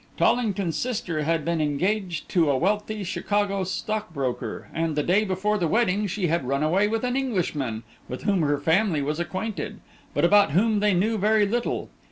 [0.17, 5.67] Tollington's sister had been engaged to a wealthy Chicago stockbroker, and the day before the
[5.67, 9.79] wedding she had run away with an Englishman, with whom her family was acquainted,
[10.15, 11.91] but about whom they knew very little.